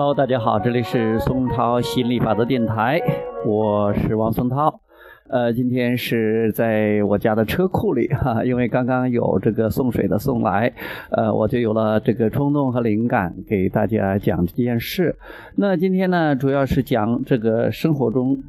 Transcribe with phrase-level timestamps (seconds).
[0.00, 2.98] Hello，大家好，这里是松涛心理法则电台，
[3.44, 4.80] 我是王松涛。
[5.28, 10.72] 呃，今天是在我家的车库里 哈，因为刚刚有这个送水的送来，
[11.10, 15.14] 呃，我就有了这个冲动和灵感，给大家讲这件事。
[15.56, 18.42] 那今天呢，主要是讲这个生活中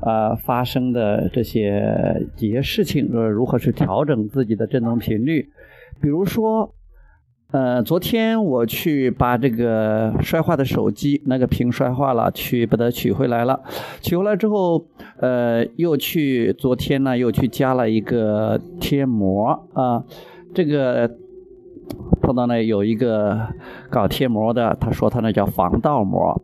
[0.00, 5.48] 啊发生的这些几件事情，呃，如何去调整自己的振动频率，
[6.02, 6.74] 比如说。
[7.54, 13.60] 呃，昨天我去把这个摔坏的手机那个屏摔坏了，去把它取回来了。
[14.00, 14.84] 取回来之后，
[15.20, 20.02] 呃，又去昨天呢又去加了一个贴膜啊。
[20.52, 21.08] 这个
[22.20, 23.46] 碰到那有一个
[23.88, 26.42] 搞贴膜的，他说他那叫防盗膜。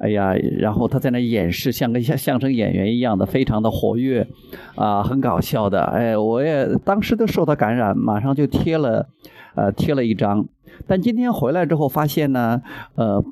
[0.00, 4.26] 哎呀，然后他在那演示，像个像相声演员一样的，非常的活跃
[4.74, 5.82] 啊，很搞笑的。
[5.82, 9.08] 哎，我也当时都受到感染，马上就贴了。
[9.54, 10.46] 呃，贴了一张，
[10.86, 12.60] 但今天回来之后发现呢，
[12.94, 13.24] 呃，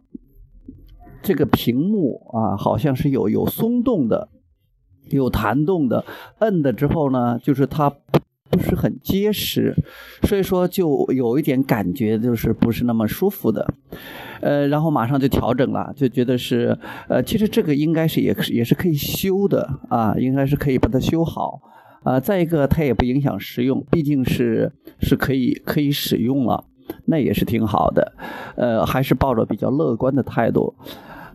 [1.23, 4.31] 这个屏幕啊，好像是有有松动的，
[5.11, 6.03] 有弹动的，
[6.39, 7.93] 摁的之后呢，就是它
[8.55, 9.75] 不是很结实，
[10.23, 13.67] 所以说就有一点感觉，就是不是那么舒服的，
[14.41, 21.61] 呃，然后马上就调整了，就觉得是，呃，其实这个应该是也也是可以修的啊，应该是可以把它修好。
[22.05, 26.63] 啊，再一个，它也不影响使用，毕竟是是可以可以使用了，
[27.07, 28.13] 那也是挺好的。
[28.57, 30.75] 呃，还是抱着比较乐观的态度。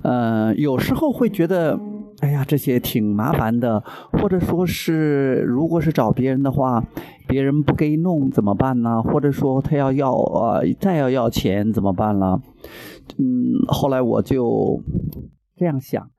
[0.02, 1.80] 呃，有时候会觉得，
[2.20, 3.84] 哎呀，这些挺麻烦的，
[4.14, 6.84] 或者说是，如果是找别人的话，
[7.28, 9.02] 别人不给弄怎么办呢？
[9.02, 12.42] 或者说他要要啊，再要要钱怎么办了？
[13.18, 14.82] 嗯，后来我就
[15.56, 16.10] 这样想。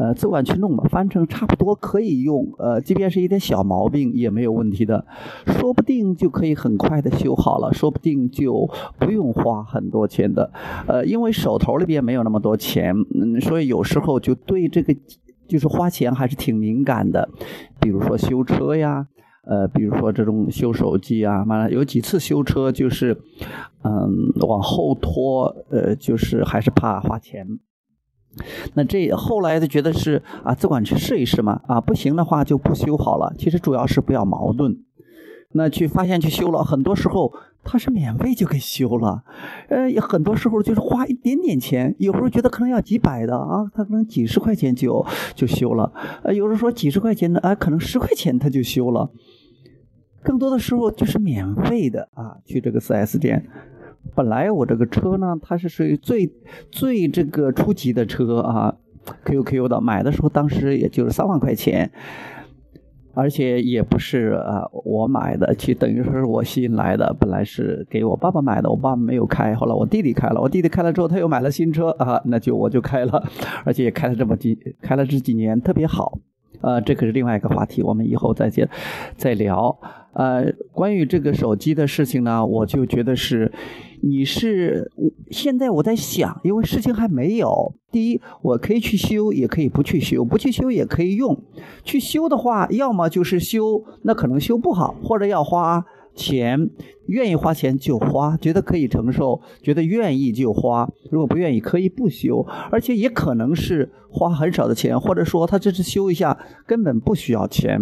[0.00, 2.50] 呃，自管去弄吧，翻成差不多可以用。
[2.58, 5.04] 呃，即便是一点小毛病也没有问题的，
[5.44, 8.66] 说不定就可以很快的修好了，说不定就
[8.98, 10.50] 不用花很多钱的。
[10.86, 14.96] 呃，因为手头里边没有那么多钱，嗯，所以有时候就对这个
[15.46, 17.28] 就是花钱还是挺敏感的。
[17.78, 19.06] 比如说修车呀，
[19.44, 23.20] 呃，比如说这种修手机啊，完了有几次修车就是，
[23.84, 27.46] 嗯，往后拖，呃，就是还是怕花钱。
[28.74, 33.34] 那这后来就觉得是啊，自管去试一试嘛，啊，不行的话就不修好了。
[33.36, 34.78] 其实主要是不要矛盾。
[35.52, 37.32] 那去发现去修了，很多时候
[37.64, 39.24] 他是免费就给修了，
[39.68, 45.04] 呃，很多时候就是花一点点钱，有时候觉得可能要几百的啊，他可能几十块钱就
[45.34, 45.92] 就修了。
[46.22, 49.10] 呃，有时候说几十块钱的，啊，可能十块钱他就修了。
[50.22, 53.44] 更多的时候就是免费的啊，去这个 4S 店。
[54.14, 56.30] 本来我这个车呢，它是属于最
[56.70, 58.74] 最这个初级的车啊
[59.24, 61.90] ，QQ 的，买的时候当时也就是三万块钱，
[63.14, 67.14] 而且也不是啊我买的，其实等于说是我吸引来的。
[67.18, 73.22] 本来是给我爸爸买的，我爸爸没有开，后来我弟弟开了，我弟弟开了之后他又买了新车啊，那就我就开了，
[73.64, 76.18] 而且也开了这么几开了这几年特别好。
[76.62, 78.68] 呃，这可是另外一个话题，我们以后再接
[79.16, 79.78] 再聊。
[80.12, 83.50] 呃，关于这个手机的事情呢，我就觉得是，
[84.02, 87.74] 你是我现在我在想，因为事情还没有。
[87.90, 91.36] 第一，我可以去修，也可以不去修；不去修也可以用。
[91.84, 95.84] 去修的话，要么就是修，那可能修不好，或者要花
[96.14, 96.70] 钱。
[97.06, 100.88] 愿意花钱就花，觉得可以承受，觉得愿意就花。
[101.10, 107.80] 如果不愿意，可以不修，而且也可能是花很少的钱，或者说他这次修一下根本不需要钱。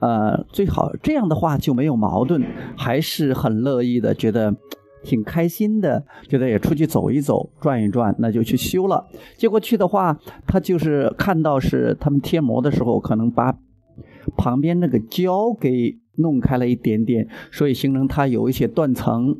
[0.00, 2.42] 呃，最好这样的话就没有矛盾，
[2.76, 4.56] 还是很乐意的，觉得
[5.02, 9.06] 挺开心的，觉得也出去走一走、转一转，那就去修了。
[9.36, 13.56] 结果去的话，他就是看到是他们贴膜的时候，可能把
[14.36, 19.36] 旁边那个胶给弄开了一点点，所以形成它有一些断层，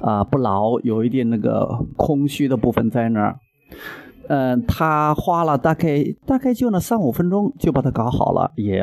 [0.00, 3.38] 啊不牢，有一点那个空虚的部分在那儿。
[4.28, 8.82] 嗯，他花了大概大概就那三五分钟就把它搞好了，也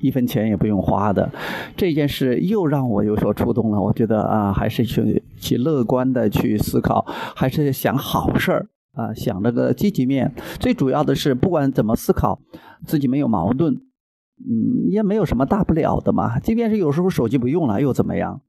[0.00, 1.30] 一分钱也不用花的。
[1.76, 3.80] 这件事又让我有所触动了。
[3.80, 7.04] 我觉得啊，还是去去乐观的去思考，
[7.34, 10.32] 还是想好事儿啊，想这个积极面。
[10.58, 12.40] 最主要的是，不管怎么思考，
[12.84, 16.38] 自己没有矛盾，嗯，也没有什么大不了的嘛。
[16.38, 18.40] 即便是有时候手机不用了，又怎么样？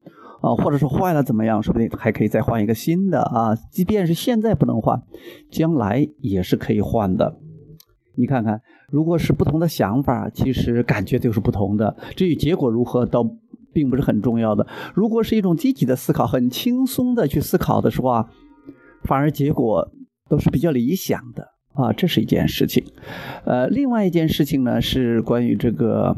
[0.41, 1.61] 啊，或者说坏了怎么样？
[1.61, 3.55] 说不定还可以再换一个新的啊！
[3.71, 4.99] 即便是现在不能换，
[5.51, 7.38] 将来也是可以换的。
[8.15, 8.59] 你看看，
[8.89, 11.95] 如果是不同的想法，其实感觉就是不同的。
[12.15, 13.23] 至于结果如何，倒
[13.71, 14.65] 并不是很重要的。
[14.95, 18.27] 如果是一种积极的思考，很轻松的去思考的时候啊，
[19.03, 19.91] 反而结果
[20.27, 21.94] 都是比较理想的啊。
[21.94, 22.83] 这是一件事情。
[23.45, 26.17] 呃，另外一件事情呢，是关于这个，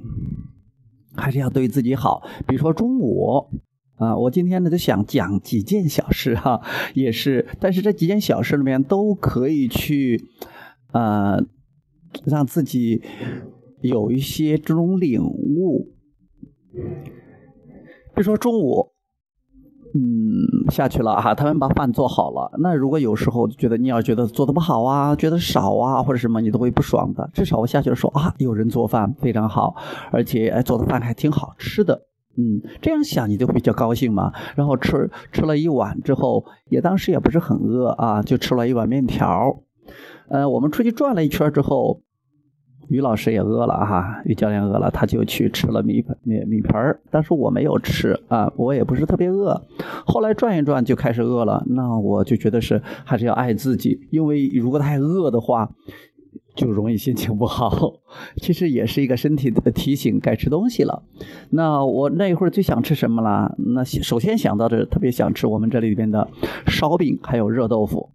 [1.13, 2.23] 还是要对自己好。
[2.47, 3.49] 比如说中午。
[4.03, 6.61] 啊，我今天呢就想讲几件小事哈，
[6.94, 10.21] 也是，但是这几件小事里面都可以去，
[10.91, 11.44] 呃，
[12.25, 13.01] 让自己
[13.81, 15.94] 有一些这种领悟。
[18.15, 18.91] 比如说中午，
[19.95, 22.51] 嗯，下去了哈，他们把饭做好了。
[22.59, 27.29] 那如果有时候觉得你要觉得做的不好啊，觉得少啊或者什么，你都会不爽的。
[27.33, 29.75] 至少我下去的时候啊，有人做饭非常好，
[30.11, 32.07] 而且哎做的饭还挺好吃的。
[32.35, 34.31] 嗯，这样想你就会比较高兴嘛。
[34.56, 39.62] 然后吃吃了一碗之后，也当时也不是很饿啊，就吃了一碗面条。
[40.30, 42.01] 呃，我们出去转了一圈之后，
[42.88, 47.00] 于老师也饿了哈，于教练饿了，他就去吃了米米米盆儿。
[47.12, 49.62] 但是我没有吃啊，我也不是特别饿。
[50.06, 55.69] 后来转一转就开始饿了，那我就觉得是还是要爱自己，因为如果太饿的话。
[56.55, 57.94] 就容易心情不好，
[58.38, 61.03] 其实也是一个身体的提醒，该吃东西了。
[61.50, 63.55] 那我那一会儿最想吃什么了？
[63.57, 66.27] 那首先想到的是特别想吃我们这里边的
[66.67, 68.09] 烧饼，还有热豆腐。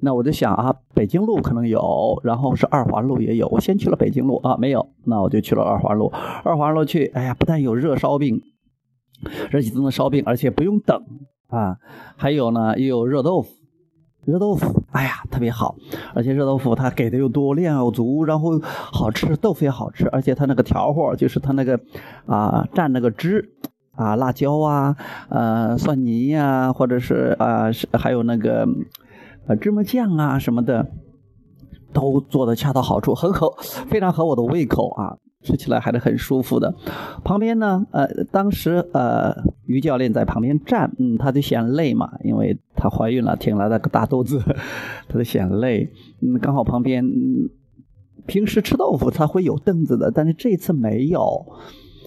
[0.00, 3.48] 那我就想啊，北京路可能有，然后是二环路也有。
[3.48, 6.12] 我先去了北京路啊，没有，那我就去了二环路。
[6.44, 8.42] 二环路去，哎呀，不但有热烧饼，
[9.50, 11.02] 热气腾腾烧饼，而且不用等
[11.48, 11.78] 啊，
[12.16, 13.50] 还有呢，又有热豆腐。
[14.26, 15.74] 热豆腐，哎呀，特别好，
[16.14, 21.78] 而且热豆腐它给的又多，量又足，然后好吃，豆腐也好吃，而且它那个调和，就是它那个
[22.26, 23.50] 啊蘸那个汁
[23.96, 24.96] 啊，辣椒啊，
[25.28, 28.66] 呃蒜泥呀，或者是啊还有那个
[29.46, 30.86] 呃芝麻酱啊什么的，
[31.92, 33.54] 都做的恰到好处，很合，
[33.88, 35.16] 非常合我的胃口啊。
[35.44, 36.74] 吃起来还是很舒服的。
[37.22, 39.32] 旁边呢，呃，当时呃，
[39.66, 44.40] 于教练在旁边站，嗯，他就嫌累嘛，因为她怀孕了，挺了那个大肚子，
[45.06, 45.92] 他就嫌累。
[46.22, 47.04] 嗯，刚好旁边，
[48.26, 51.46] 平时吃豆腐他会有凳子的，但是这次没有。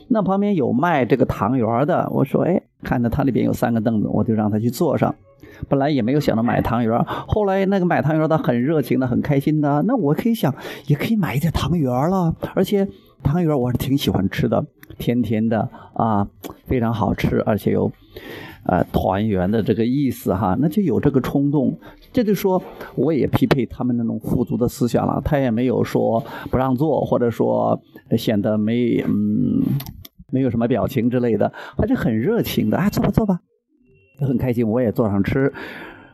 [0.09, 5.13] 那旁边有卖这个汤圆的，我说，哎，看到他那边有三个凳子，我就让他去坐上。
[5.69, 10.53] 本来也没有想到买汤圆，后来那个买汤圆的很热情的，很开心的，那我可以想，
[10.87, 12.87] 也可以买一点汤圆了，而且。
[13.23, 14.65] 汤圆我是挺喜欢吃的，
[14.97, 16.27] 甜甜的啊，
[16.65, 17.91] 非常好吃，而且有
[18.65, 21.77] 呃团圆的这个意思哈，那就有这个冲动。
[22.13, 22.61] 这就说
[22.95, 27.79] 我也匹配他们那种富足的思想了，他也没有说不让做，或者说
[28.17, 29.61] 显得没嗯
[30.31, 32.77] 没有什么表情之类的，还是很热情的。
[32.77, 33.39] 啊，坐吧坐吧，
[34.19, 35.51] 很开心，我也坐上吃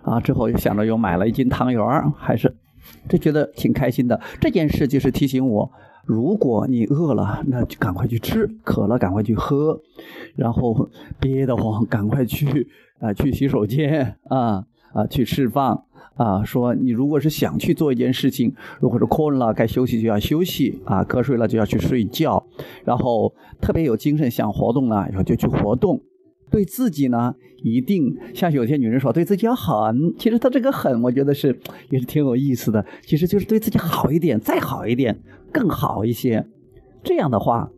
[0.01, 0.19] 啊。
[0.19, 2.55] 之后又想着又买了一斤汤圆，还是
[3.07, 4.19] 就觉得挺开心的。
[4.41, 5.71] 这件事就是提醒我。
[6.05, 9.79] 如果你饿了，那就赶快去吃；渴了，赶快去喝；
[10.35, 10.89] 然后
[11.19, 12.67] 憋得慌，赶快去
[13.00, 15.85] 啊，去洗手间啊啊，去释放
[16.15, 16.44] 啊。
[16.44, 22.45] 说你如果是想去做一件事情，如果是困了，该休息就要休息啊，瞌睡了就要去睡觉。
[22.83, 26.01] 然后特别有精神想活动了，然后就去活动。
[26.51, 27.33] 对自己呢，
[27.63, 30.13] 一定像有些女人说，对自己要狠。
[30.19, 31.57] 其实她这个狠，我觉得是
[31.89, 32.85] 也是挺有意思的。
[33.01, 35.19] 其实就是对自己好一点，再好一点，
[35.53, 36.45] 更好一些。
[37.03, 37.69] 这样的话，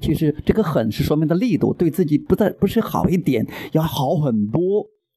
[0.00, 4.60] 其实这个狠是说明的力度，对自己不再不是好一点，要好很多。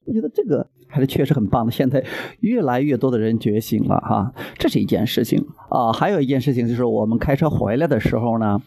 [0.05, 1.71] 我觉得这个还是确实很棒的。
[1.71, 2.05] 现在
[2.41, 5.91] 越来越多的人觉醒了哈，这是一件事情啊。
[5.91, 8.61] 还有一件事情就是我们开车回来的时候呢。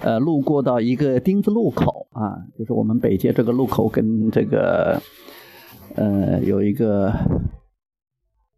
[0.00, 5.00] 呃，路过到一个丁字路口啊，就是我们北街这个路口跟这个，
[5.94, 7.10] 呃，有一个，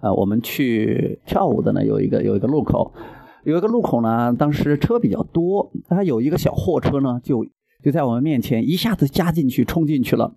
[0.00, 2.92] 呃，我们去跳舞的呢，有一个有一个路口，
[3.46, 7.46] 有一个路口呢，当时车比较多，它有一个小货车呢，就。
[7.82, 10.34] 就在我们面前一下子加进去冲进去了，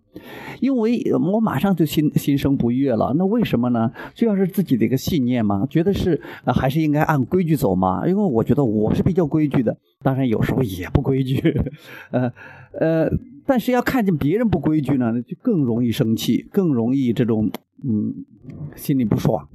[0.59, 1.01] 因为
[1.33, 3.11] 我马上就心心生不悦了。
[3.17, 3.91] 那为什么呢？
[4.13, 8.07] 这要是自己的一个信念嘛，觉得是还是应该按规矩走嘛。
[8.07, 11.39] 因为我觉得我是比较规矩的，当然有时候也不规矩，
[12.11, 12.31] 呃
[12.73, 13.09] 呃，
[13.47, 17.49] 但是要看见别人不规矩呢，就更容易生气，更容易这种
[17.83, 18.13] 嗯
[18.75, 19.47] 心里不爽。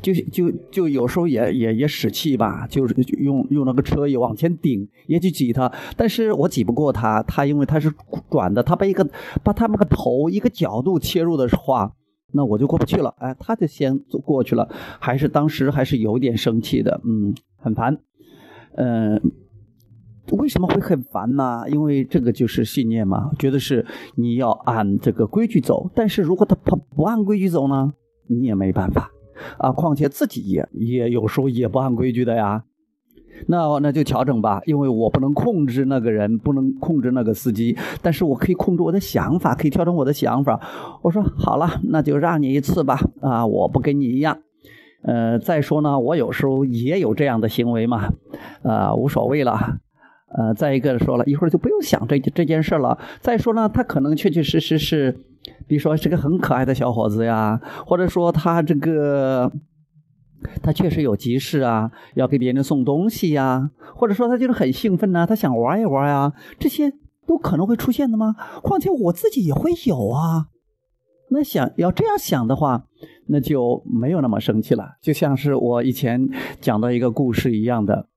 [0.00, 7.92] 就就就有时候也也也使气吧，就是用用那个车也往前顶，也去挤他，但是我挤不过他，他因为他是
[8.30, 9.06] 转的，他把一个
[9.42, 11.92] 把他那个头一个角度切入的话，
[12.32, 14.68] 那我就过不去了，哎，他就先过去了，
[15.00, 17.98] 还是当时还是有点生气的，嗯，很烦，
[18.76, 19.20] 嗯，
[20.32, 21.64] 为什么会很烦呢？
[21.70, 23.84] 因为这个就是信念嘛，觉得是
[24.14, 27.92] 你要按这个规矩走，但是如果他他不按规矩走呢，
[28.28, 29.10] 你也没办法。
[29.58, 32.64] 啊，况且自己也也有时候也不按规矩的呀，
[33.46, 40.60] 那那就调整吧，因为我不能控制那个人，不能控制那个司机，但是我可以控制我的想法，可以调整我的想法。
[41.02, 44.38] 我说好了，那就让你一次吧，啊，我不跟你一样，
[45.02, 48.08] 呃，再说呢，我有时候也有这样的行为嘛，
[48.62, 49.78] 啊，无所谓了，
[50.36, 52.98] 呃，再一个说了一会儿就不用想这这件事了。
[53.20, 55.16] 再说呢，他可能确确实实是，
[55.66, 59.50] 比如说是个很可爱的小伙子呀，或者说他这个
[60.62, 66.92] 他确实有急事啊，要给别人送东西呀，或者说他就是很兴奋呐，他想玩一玩呀，这些
[67.26, 68.34] 都可能会出现的吗？
[68.62, 70.46] 况且我自己也会有啊。
[71.30, 72.84] 那想要这样想的话，
[73.26, 74.92] 那就没有那么生气了。
[75.02, 76.26] 就像是我以前
[76.60, 78.08] 讲到一个故事一样的，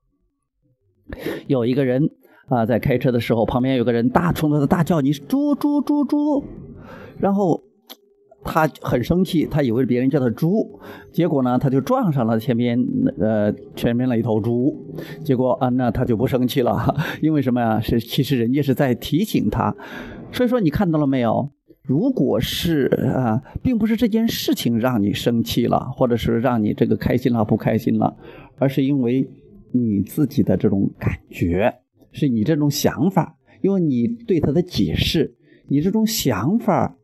[1.48, 2.10] 有一个人
[2.48, 6.46] 啊，在开车的时候，旁边有个人大冲他大叫：“你猪猪猪猪！”
[7.22, 7.62] 然后
[8.44, 10.80] 他很生气，他以为别人叫他猪，
[11.12, 12.78] 结果呢，他就撞上了前面
[13.20, 14.75] 呃前面那一头猪。
[15.24, 17.80] 结果啊，那他就不生气了， 因为什么呀？
[17.80, 19.75] 是其实人家是在提醒他。
[20.32, 21.51] 所以说，你看到了没有？
[21.84, 28.16] 如果是啊，并不是这件事情让你生气了，或者是让你这个开心了不开心了，
[28.58, 29.28] 而是因为
[29.72, 31.74] 你自己的这种感觉，
[32.12, 35.36] 是你这种想法，因为你对他的解释，
[35.68, 36.96] 你这种想法，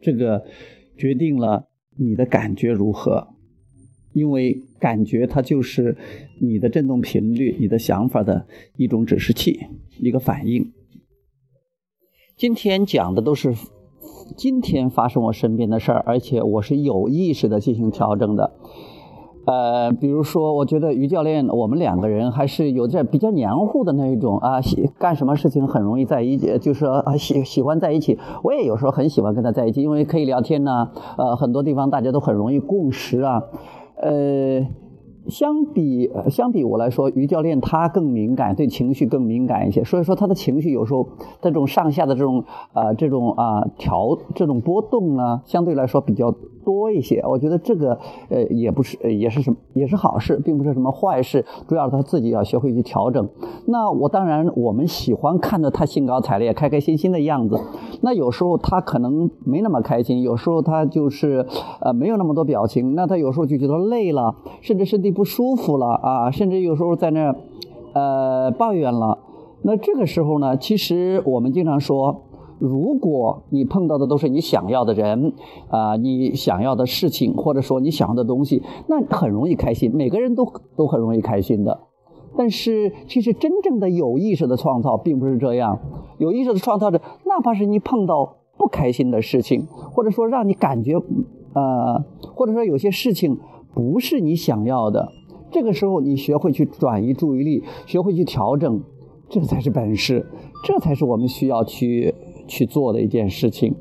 [0.00, 0.44] 这个
[0.96, 3.28] 决定了你的感觉如何，
[4.12, 5.96] 因为感觉它就是
[6.40, 9.60] 你的振动频率，你的想法的一种指示器，
[9.98, 10.72] 一个反应。
[12.36, 13.54] 今天讲的都是。
[14.36, 18.52] 今天发生我身边的事儿，而且我是有意识的进行调整的。
[19.46, 28.18] 呃，比如说，我觉得于教练，我们两个人还是有点比较黏糊的那一种啊，喜干什么事情很容易在一起，就是说啊喜喜欢在一起。
[28.42, 30.90] 我也有时候很喜欢跟他在一起，因为可以聊天呢。
[31.16, 33.42] 呃，很多地方大家都很容易共识啊。
[33.96, 34.66] 呃。
[35.28, 39.84] 相比相比我来说，于教练他更敏感，对情绪更敏感一些。
[39.84, 41.06] 所以说他的情绪有时候
[41.42, 42.42] 这种上下的这种
[42.72, 47.22] 啊这种啊调这种波动呢，相对来说比较多一些。
[47.28, 47.98] 我觉得这个
[48.30, 51.44] 呃也不是也是什么也是好事，并不是什么坏事。
[51.68, 53.28] 主要是他自己要学会去调整。
[53.66, 57.60] 那我当然我们喜欢看着他兴高采烈、开开心心的样子。
[58.00, 61.46] 那有时候他可能没那么开心，有时候他就是
[61.80, 62.94] 呃没有那么多表情。
[62.94, 65.10] 那他有时候就觉得累了，甚至身体。
[65.10, 67.34] 不舒服了啊，甚至有时候在那，
[67.94, 69.18] 呃，抱怨了。
[69.62, 72.22] 那这个时候呢，其实我们经常说，
[72.60, 75.32] 如果你碰到的都是你想要的人
[75.68, 79.90] 啊，你想要的事情，或者说你想要的东西，那很容易开心。
[79.92, 80.44] 每个人都
[80.76, 81.80] 都很容易开心的。
[82.36, 85.80] 但是，其实真正的有意识的创造并不是这样。
[86.18, 90.94] 有意识的创造者，哪怕是你碰到不开心的事情，或者说让你感觉，
[91.54, 93.38] 呃，或者说有些事情。
[93.72, 95.12] 不是你想要的，
[95.52, 98.82] 这个时候你学会去转移注意力，学会去调整，
[99.28, 100.26] 这才是本事，
[100.64, 102.12] 这才是我们需要去
[102.50, 103.76] 去做的一件事情。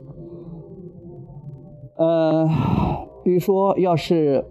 [1.98, 2.48] 呃，
[3.24, 4.46] 比如说，要是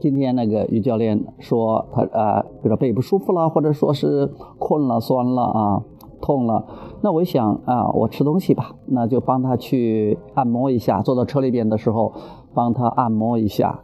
[0.00, 4.26] 今天那个于教练说他啊，比如说背不舒服了，或者说是
[4.58, 5.84] 困了、酸了啊、
[6.20, 6.66] 痛了，
[7.02, 12.12] 那我想啊，我吃东西吧，那就帮他去按摩一下，坐到车里边的时候
[12.54, 13.82] 帮他按摩一下。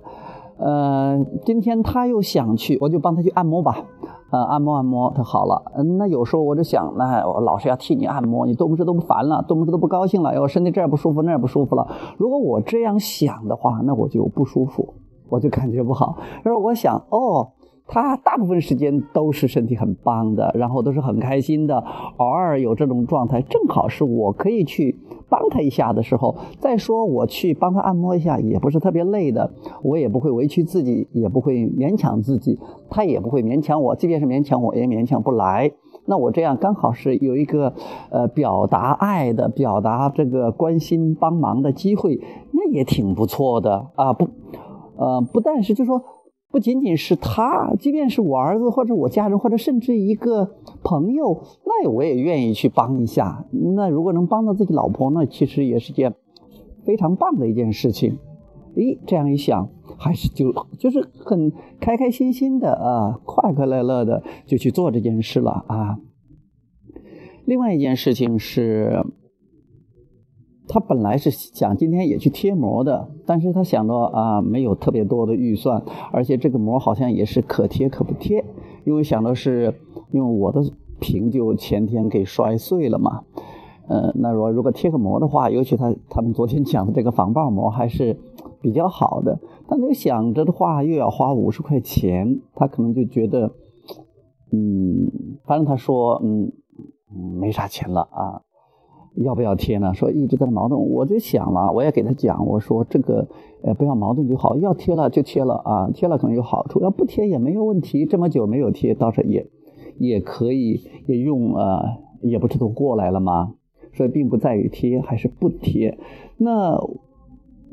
[0.56, 3.85] 呃，今天他又想去，我就帮他去按摩吧。
[4.32, 5.62] 呃，按摩按摩，他好了。
[5.76, 11.86] 嗯，那有时候我就想，那我老是要替你按摩，你动不动都不烦了，动不动都不高兴了，哎，我身体这儿不舒服，那儿不舒服了。
[12.16, 14.94] 如果我这样想的话，那我就不舒服，
[15.28, 16.16] 我就感觉不好。
[16.42, 17.50] 然后我想，哦。
[17.92, 21.84] 他大部分时间都是身体很棒的，然后都是很开心的。
[22.16, 26.34] 偶尔有这种状态，正好是我可以去帮他一下的时候。
[26.58, 32.58] 再说我去帮他按摩一下，也不是特别累的，我也不会委屈自己，也不会勉强自己，
[32.88, 33.94] 他也不会勉强我。
[33.94, 35.70] 即便是勉强我，也勉强不来。
[36.06, 37.75] 那我这样刚好是有一个
[38.11, 42.18] 呃表达爱的、表达这个关心、帮忙的机会，
[42.52, 44.14] 那也挺不错的啊。
[44.14, 44.26] 不，
[44.96, 46.02] 呃，不但是就说。
[46.52, 50.54] 不仅仅是他，即便是我儿子或者我家人，或者甚至一个
[50.85, 53.47] 朋友，那我也愿意去帮一下。
[53.75, 56.14] 那如果能帮到自己老婆，那其实也是件
[56.85, 58.18] 非常棒的一件事情。
[58.76, 65.99] 诶，这样一想，还是就就是很开开心心的啊，快快乐乐的就去做这件事了啊。
[67.47, 69.04] 另外一件事情是。
[70.72, 78.42] 他本来是想今天也去贴膜的，但是他想着啊，没有特别多的预算，而且这个膜好像也是可贴可不贴，
[78.86, 79.74] 因为想的是，
[80.12, 80.62] 因为我的
[80.98, 83.24] 屏就前天给摔碎了嘛，
[83.86, 88.18] 呃，那如果如果贴个膜的话，尤其他他们昨天讲的这个防爆膜还是
[88.62, 89.38] 比较好的，
[89.68, 93.52] 但他想着的话又要花五十块钱，他可能就觉得，
[94.50, 95.10] 嗯，
[95.44, 96.50] 反正他说，嗯，
[97.38, 98.40] 没啥钱了啊。
[99.14, 99.92] 要不要贴呢？
[99.95, 103.28] 说一直在矛盾，我就想了，我也给他讲，我说这个，
[103.62, 108.07] 呃，不要矛盾就好，要贴了就贴了啊，贴了可能有好处，要不贴也没有问题。
[108.07, 109.47] 这么久没有贴，倒是也
[109.99, 111.83] 也可以也用呃，
[112.23, 113.54] 也不是都过来了吗？
[113.95, 115.99] 所以并不在于贴还是不贴。
[116.38, 116.78] 那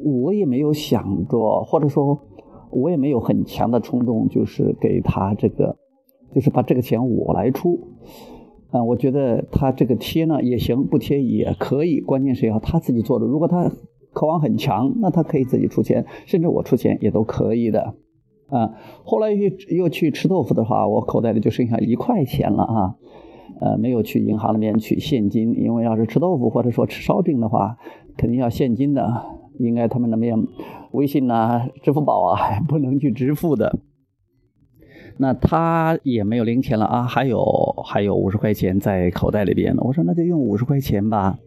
[0.03, 2.19] 我也没有想着，或者说，
[2.71, 5.77] 我也没有很强的冲动，就是给他这个，
[6.35, 7.79] 就是把这个钱我来出。
[8.71, 13.25] 啊，我觉得他这个贴呢也行，不贴也可以，关键是要他自己做的。
[13.25, 13.71] 如果他
[14.13, 17.95] 渴望很强，那他可以自己出钱，甚至我出钱也都可以的。
[18.49, 18.73] 啊，
[19.03, 22.95] 后来又又去吃豆腐的话，我口袋里就剩下一块钱了啊。
[23.59, 27.77] 呃，没有去银行那边取现金，因为要是吃豆腐或者说吃烧饼的话，
[28.15, 29.25] 肯定要现金的。
[29.59, 30.37] 应该他们那边
[30.91, 33.79] 微信呐、支付宝啊不能去支付的。
[35.21, 37.43] 那他也没有零钱了啊，还有
[37.85, 39.81] 还有五十块钱在口袋里边呢。
[39.83, 41.37] 我说那就用五十块钱吧。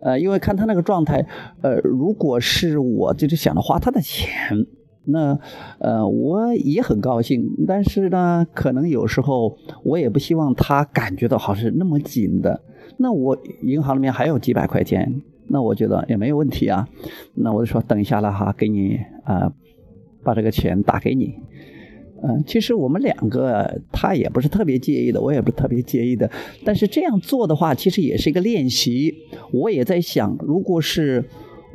[0.00, 1.26] 呃，因为看他那个状态，
[1.60, 4.66] 呃，如果是我就是想着花他的钱。
[5.06, 5.38] 那，
[5.80, 12.62] 呃，我也很高兴，但是呢，可能有时候我也不希望他感觉到好是那么紧的。
[12.96, 16.88] 那我银行里面还有几百块钱，那我觉得也没有问题啊。
[17.34, 19.52] 那我就说等一下了哈，给你啊，
[20.22, 21.34] 把这个钱打给你。
[22.22, 26.30] 嗯，其实我们两个他也不是特别介意的，我也不是特别介意的。
[26.64, 29.14] 但是这样做的话，其实也是一个练习。
[29.52, 31.24] 我也在想，如果是。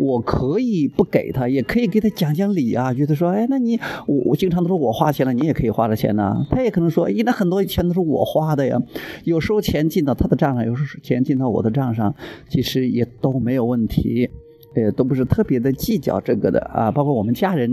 [0.01, 3.77] 我可以不给他，也可以给他讲讲理啊，觉得说，哎，那你
[4.08, 6.38] 我我经常都是我花钱了，你也可以花的钱呢。
[6.50, 8.81] 他也可能说，哎，那很多钱都是我花的呀。
[9.25, 12.15] 有时候钱进到他的账上，有时候钱进到我的账上，
[12.48, 14.29] 其实也都没有问题，
[14.74, 16.89] 呃，都不是特别的计较这个的啊。
[16.89, 17.69] 包括我们家人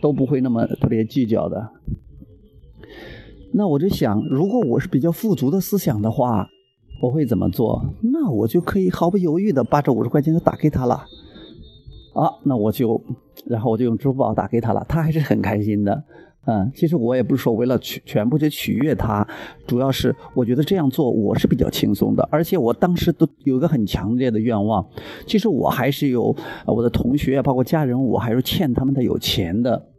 [0.00, 1.70] 都不会那么特别计较的。
[3.56, 6.48] 那我就想，如果我是比较富足的思想的话，
[7.00, 7.84] 我会怎么做？
[8.02, 11.04] 那我就可以毫不犹豫的把这五十块钱就打给他了。
[12.14, 13.00] 啊，那我就，
[13.46, 16.02] 然后我就用支付宝打给他了，他还是很开心的。
[16.46, 19.26] 嗯，其实我也不是说为了取全部去取悦他，
[19.66, 24.84] 主要是我觉得这样做我是比较轻松的，而且我当时都有一个很强烈的愿望，
[25.26, 26.34] 其实我还是有
[26.66, 29.90] 我的同学，包括家人，我还是欠他们的有钱的。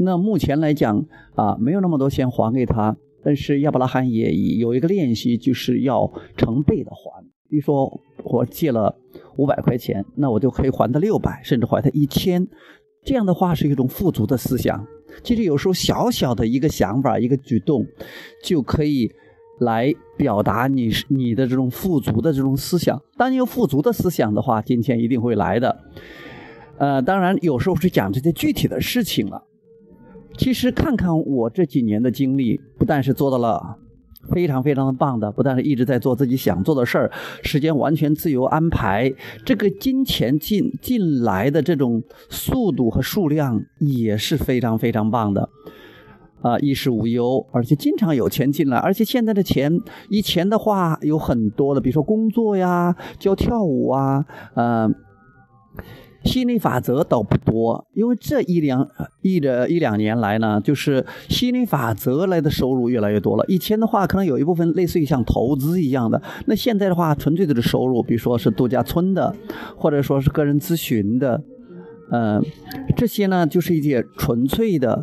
[0.00, 7.24] 那目前来讲啊，没有那么多钱还给他，但是亚伯拉罕也有一个练习，就是要成倍的还。
[7.50, 8.94] 比如说我借了
[9.36, 12.46] 五百块钱，那我就可以还他六百，甚至还他一千。
[13.04, 14.86] 这样的话是一种富足的思想。
[15.22, 17.84] 其实有时候小小的一个想法、一个举动，
[18.44, 19.10] 就可以
[19.60, 23.00] 来表达你你的这种富足的这种思想。
[23.16, 25.76] 当你有富足的思想的话，金钱一定会来的。
[26.76, 29.42] 呃，当然有时候是讲这些具体的事情了。
[30.38, 33.76] 其实看看我这几年的经历，不但是做到了。
[34.32, 37.10] 非常非常的棒的，不但是一直在做自己想做的事儿，
[37.42, 39.10] 时间完全自由安排，
[39.46, 45.48] 这个金钱进进来的这种速度和数量也是非常非常棒的，
[46.42, 49.72] 啊，衣食无忧，而且经常有钱进来，而且现在的钱，
[50.10, 54.90] 以前的话有很多的，比如说工作呀，教跳舞啊，呃。
[56.28, 58.86] 心理法则倒不多，因为这一两
[59.22, 63.44] 一的一两年来呢，就是心理法则来的收入越来越多了。
[63.48, 69.34] 以前的话，可能有一部分类似于像投资一样的，那现在的话，纯粹的收入，比如说是度假村的，
[69.74, 71.42] 或者说是个人咨询的，
[72.12, 72.44] 嗯，
[72.94, 75.02] 这些呢，就是一些纯粹的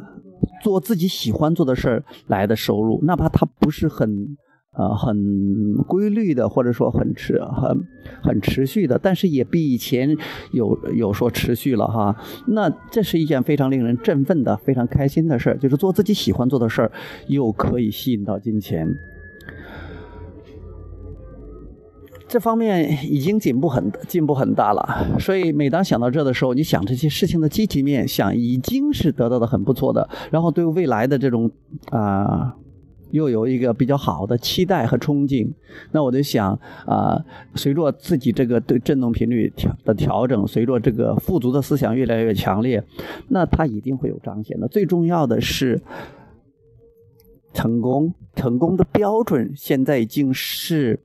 [0.64, 4.38] 做自己喜欢做的事儿来的收入，哪怕它不是很。
[4.78, 7.88] 呃，很规律的，或者说很持、很
[8.22, 10.18] 很持续的，但是也比以前
[10.52, 12.14] 有有说持续了哈。
[12.48, 16.92] 那这是一件非常令人振奋的、非常开心的事儿，就是做自己喜欢做的事儿，
[17.28, 18.94] 又可以吸引到金钱。
[22.28, 25.18] 这方面已经进步很进步很大了。
[25.20, 31.50] 所以每当想到这的时候，你想这些事情的积极面，想已经是得到的很不错的，然后对未来的这种
[31.92, 32.58] 啊。
[33.16, 35.50] 又有一个比较好的期待和憧憬，
[35.92, 36.54] 那我就想
[36.86, 37.24] 啊，
[37.56, 42.84] 随着自己这个对振动频率调的调整，随着这个富足的思想越来越强烈，
[43.30, 44.68] 那它一定会有彰显的。
[44.68, 45.82] 最重要的是，
[47.54, 51.00] 成功成功的标准现在已经是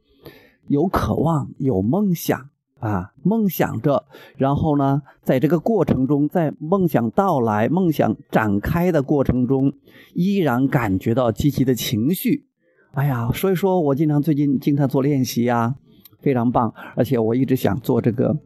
[0.67, 2.50] 有渴望、有梦想。
[2.81, 4.05] 啊，梦想着，
[4.37, 9.73] 然后呢，在这个过程中，在梦想到来、梦想展开的过程中，
[10.15, 12.47] 依然感觉到积极的情绪。
[12.93, 15.77] 哎呀，所以说我经常最近经常做练习呀，
[16.21, 16.73] 非常棒。
[16.97, 18.37] 而且我一直想做这个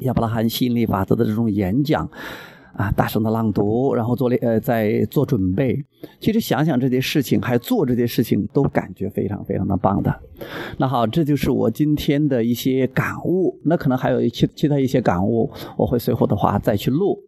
[0.00, 2.10] 亚伯拉罕心理法则的这种演讲。
[2.74, 5.84] 啊，大声的朗读，然后做了呃，在做准备。
[6.20, 10.14] 其实想想这些事情，还做这些事情，都感觉非常非常的棒的。
[10.76, 13.58] 那好，这就是我今天的一些感悟。
[13.64, 17.18] 那可能还有其其他一些感悟，我会随后的话再去录。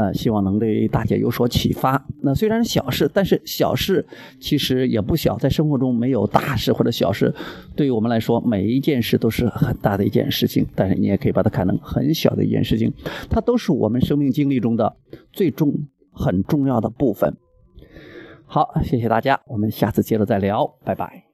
[0.00, 2.02] 呃，希望能对大家有所启发。
[2.22, 4.06] 那虽然是小事，但是小事
[4.40, 7.34] 其实也不小，在生活中没有大事或者小事，
[7.76, 10.66] 对于我们来说，每一件事都是很大的一件事情。
[10.74, 12.90] 但是你也可以把它看成很小的一件事情，
[13.28, 14.96] 它都是我们生命经历中的
[15.34, 15.70] 最重
[16.10, 17.36] 很重要的部分。
[18.46, 21.29] 好，谢谢大家，我们下次接着再聊，拜拜。